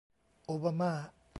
[0.45, 0.91] โอบาม่า